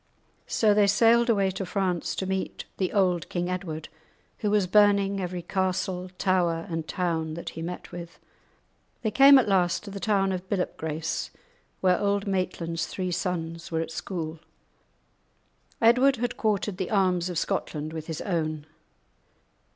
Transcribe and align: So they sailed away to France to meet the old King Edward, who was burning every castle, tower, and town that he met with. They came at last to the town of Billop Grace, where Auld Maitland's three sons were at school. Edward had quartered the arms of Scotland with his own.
So 0.47 0.73
they 0.73 0.87
sailed 0.87 1.29
away 1.29 1.51
to 1.51 1.63
France 1.63 2.15
to 2.15 2.25
meet 2.25 2.65
the 2.77 2.91
old 2.91 3.29
King 3.29 3.51
Edward, 3.51 3.87
who 4.39 4.49
was 4.49 4.65
burning 4.65 5.21
every 5.21 5.43
castle, 5.43 6.09
tower, 6.17 6.65
and 6.71 6.87
town 6.87 7.35
that 7.35 7.49
he 7.49 7.61
met 7.61 7.91
with. 7.91 8.17
They 9.03 9.11
came 9.11 9.37
at 9.37 9.47
last 9.47 9.83
to 9.83 9.91
the 9.91 9.99
town 9.99 10.31
of 10.31 10.49
Billop 10.49 10.75
Grace, 10.75 11.29
where 11.81 11.99
Auld 12.01 12.25
Maitland's 12.25 12.87
three 12.87 13.11
sons 13.11 13.69
were 13.71 13.81
at 13.81 13.91
school. 13.91 14.39
Edward 15.79 16.15
had 16.15 16.35
quartered 16.35 16.77
the 16.77 16.89
arms 16.89 17.29
of 17.29 17.37
Scotland 17.37 17.93
with 17.93 18.07
his 18.07 18.21
own. 18.21 18.65